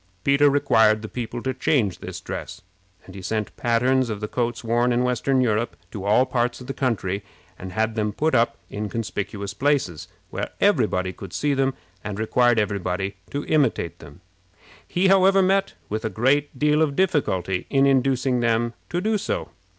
Peter 0.23 0.49
required 0.49 1.03
the 1.03 1.07
people 1.07 1.43
to 1.43 1.53
change 1.53 1.99
this 1.99 2.19
dress; 2.19 2.63
and 3.05 3.13
he 3.13 3.21
sent 3.21 3.55
patterns 3.55 4.09
of 4.09 4.19
the 4.19 4.27
coats 4.27 4.63
worn 4.63 4.91
in 4.91 5.03
western 5.03 5.41
Europe 5.41 5.75
to 5.91 6.05
all 6.05 6.25
parts 6.25 6.59
of 6.59 6.65
the 6.65 6.73
country, 6.73 7.23
and 7.59 7.73
had 7.73 7.93
them 7.93 8.11
put 8.11 8.33
up 8.33 8.57
in 8.67 8.89
conspicuous 8.89 9.53
places, 9.53 10.07
where 10.31 10.49
every 10.59 10.87
body 10.87 11.13
could 11.13 11.33
see 11.33 11.53
them, 11.53 11.75
and 12.03 12.17
required 12.17 12.57
every 12.57 12.79
body 12.79 13.17
to 13.29 13.45
imitate 13.45 13.99
them. 13.99 14.21
He, 14.87 15.07
however, 15.07 15.43
met 15.43 15.75
with 15.87 16.03
a 16.03 16.09
great 16.09 16.57
deal 16.57 16.81
of 16.81 16.95
difficulty 16.95 17.67
in 17.69 17.85
inducing 17.85 18.39
them 18.39 18.73
to 18.89 19.01
do 19.01 19.19
so. 19.19 19.49